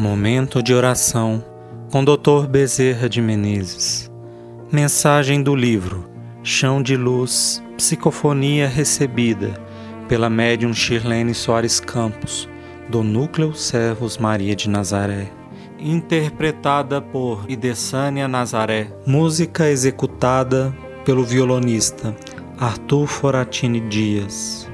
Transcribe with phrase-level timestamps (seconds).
[0.00, 1.44] Momento de oração
[1.92, 2.46] com Dr.
[2.48, 4.10] Bezerra de Menezes.
[4.72, 6.08] Mensagem do livro
[6.42, 9.60] Chão de Luz, Psicofonia recebida
[10.08, 12.48] pela médium Shirlene Soares Campos,
[12.88, 15.30] do Núcleo Servos Maria de Nazaré.
[15.78, 18.90] Interpretada por Idessânia Nazaré.
[19.04, 22.16] Música executada pelo violonista
[22.58, 24.66] Arthur Foratini Dias.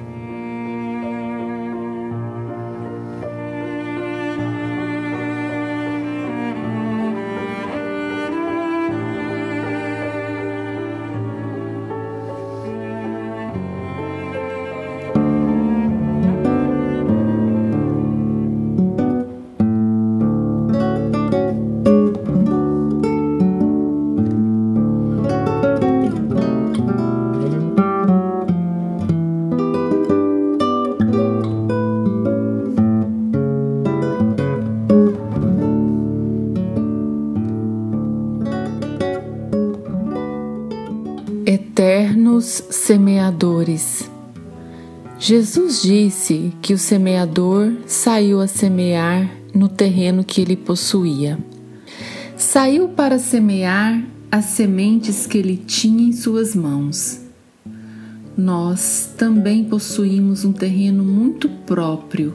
[45.18, 51.38] Jesus disse que o semeador saiu a semear no terreno que ele possuía.
[52.36, 57.22] Saiu para semear as sementes que ele tinha em suas mãos.
[58.36, 62.34] Nós também possuímos um terreno muito próprio,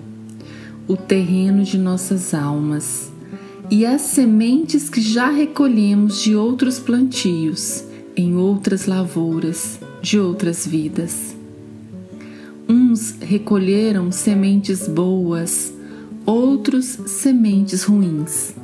[0.87, 3.11] o terreno de nossas almas,
[3.69, 7.83] e as sementes que já recolhemos de outros plantios
[8.17, 11.35] em outras lavouras de outras vidas.
[12.67, 15.73] Uns recolheram sementes boas,
[16.25, 18.55] outros sementes ruins.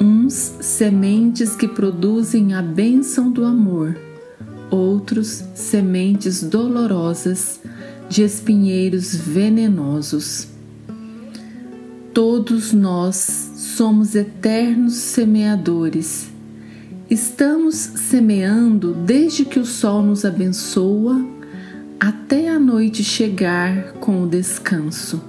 [0.00, 3.96] Uns sementes que produzem a bênção do amor,
[4.70, 7.60] outros sementes dolorosas
[8.08, 10.48] de espinheiros venenosos.
[12.12, 16.33] Todos nós somos eternos semeadores
[17.10, 21.22] Estamos semeando desde que o sol nos abençoa
[22.00, 25.22] até a noite chegar com o descanso.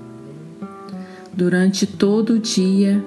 [1.33, 3.03] Durante todo o dia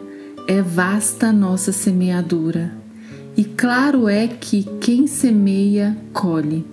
[0.47, 2.71] é vasta nossa semeadura,
[3.35, 6.67] e claro é que quem semeia, colhe.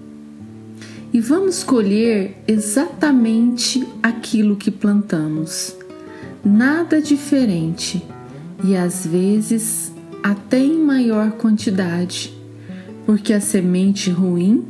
[1.14, 5.74] E vamos colher exatamente aquilo que plantamos,
[6.44, 8.06] nada diferente,
[8.66, 9.95] e às vezes
[10.26, 12.36] até em maior quantidade,
[13.06, 14.66] porque a semente ruim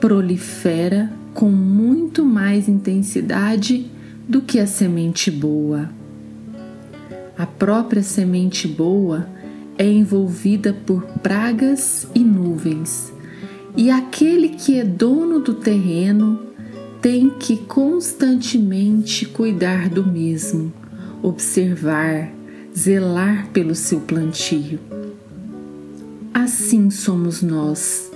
[0.00, 3.90] prolifera com muito mais intensidade
[4.26, 5.90] do que a semente boa.
[7.36, 9.28] A própria semente boa
[9.76, 13.12] é envolvida por pragas e nuvens,
[13.76, 16.40] e aquele que é dono do terreno
[17.02, 20.72] tem que constantemente cuidar do mesmo,
[21.22, 22.32] observar,
[22.76, 24.78] zelar pelo seu plantio.
[26.34, 28.12] Assim somos nós.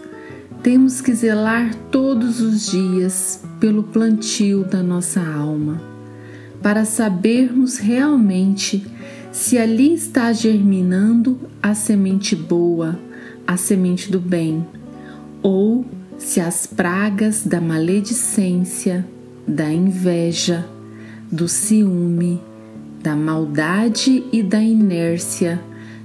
[0.63, 5.81] Temos que zelar todos os dias pelo plantio da nossa alma,
[6.63, 8.87] para sabermos realmente
[9.33, 12.99] se ali está germinando a semente boa,
[13.47, 14.67] a semente do bem,
[15.43, 15.87] ou
[16.19, 19.07] se as pragas da maledicência,
[19.49, 20.67] da inveja,
[21.33, 22.41] do ciúme,
[23.03, 25.61] da maldade e da inércia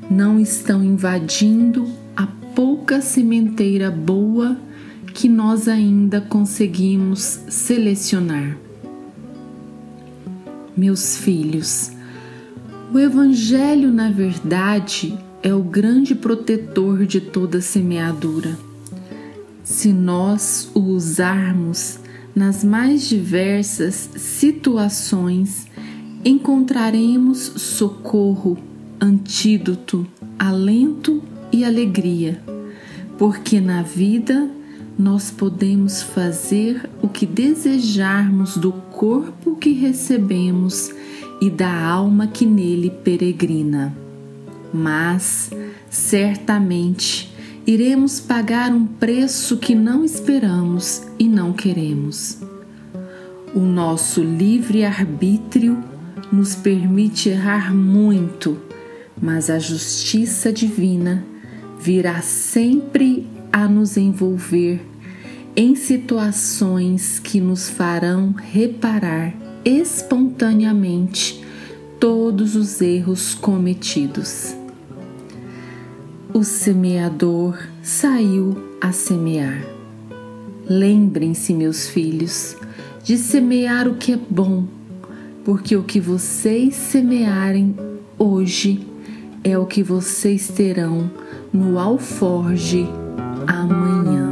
[0.09, 2.25] não estão invadindo a
[2.55, 4.57] pouca sementeira boa
[5.13, 8.57] que nós ainda conseguimos selecionar.
[10.75, 11.91] Meus filhos,
[12.93, 18.57] o Evangelho, na verdade, é o grande protetor de toda semeadura.
[19.63, 21.99] Se nós o usarmos
[22.35, 25.67] nas mais diversas situações,
[26.25, 28.57] encontraremos socorro,
[28.99, 30.07] antídoto,
[30.39, 32.41] alento e alegria,
[33.15, 34.49] porque na vida
[34.97, 40.91] nós podemos fazer o que desejarmos do corpo que recebemos
[41.39, 43.95] e da alma que nele peregrina.
[44.73, 45.51] Mas,
[45.91, 47.31] certamente,
[47.67, 52.39] iremos pagar um preço que não esperamos e não queremos.
[53.53, 55.94] O nosso livre-arbítrio
[56.31, 58.57] nos permite errar muito,
[59.21, 61.25] mas a justiça divina
[61.79, 64.81] virá sempre a nos envolver
[65.55, 69.33] em situações que nos farão reparar
[69.63, 71.43] espontaneamente
[71.99, 74.53] todos os erros cometidos.
[76.33, 79.65] O semeador saiu a semear.
[80.67, 82.57] Lembrem-se, meus filhos,
[83.03, 84.65] de semear o que é bom
[85.45, 87.75] porque o que vocês semearem
[88.17, 88.85] hoje
[89.43, 91.09] é o que vocês terão
[91.53, 92.89] no alforge
[93.45, 94.24] amanhã.